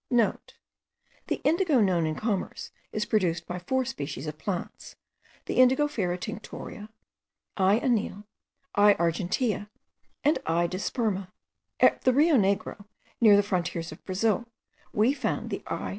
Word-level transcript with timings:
(* 0.09 0.09
The 1.27 1.35
indigo 1.43 1.79
known 1.79 2.07
in 2.07 2.15
commerce 2.15 2.71
is 2.91 3.05
produced 3.05 3.45
by 3.45 3.59
four 3.59 3.85
species 3.85 4.25
of 4.25 4.39
plants; 4.39 4.95
the 5.45 5.59
Indigofera 5.59 6.17
tinctoria, 6.17 6.89
I. 7.55 7.79
anil, 7.81 8.23
I. 8.73 8.95
argentea, 8.95 9.69
and 10.23 10.39
I. 10.47 10.65
disperma. 10.67 11.31
At 11.79 12.01
the 12.01 12.13
Rio 12.13 12.35
Negro, 12.35 12.85
near 13.21 13.35
the 13.35 13.43
frontiers 13.43 13.91
of 13.91 14.03
Brazil, 14.03 14.47
we 14.91 15.13
found 15.13 15.51
the 15.51 15.61
I. 15.67 15.89